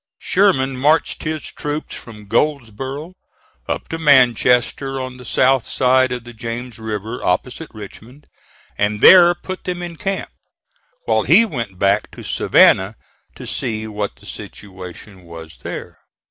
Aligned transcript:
Sherman 0.17 0.77
marched 0.77 1.21
his 1.25 1.43
troops 1.51 1.95
from 1.95 2.25
Goldsboro, 2.25 3.13
up 3.67 3.87
to 3.89 3.99
Manchester, 3.99 4.99
on 4.99 5.17
the 5.17 5.25
south 5.25 5.67
side 5.67 6.11
of 6.11 6.23
the 6.23 6.33
James 6.33 6.79
River, 6.79 7.23
opposite 7.23 7.69
Richmond, 7.71 8.25
and 8.79 9.01
there 9.01 9.35
put 9.35 9.63
them 9.65 9.83
in 9.83 9.97
camp, 9.97 10.31
while 11.05 11.21
he 11.21 11.45
went 11.45 11.77
back 11.77 12.09
to 12.15 12.23
Savannah 12.23 12.95
to 13.35 13.45
see 13.45 13.85
what 13.85 14.15
the 14.15 14.25
situation 14.25 15.21
was 15.21 15.57
there. 15.61 15.99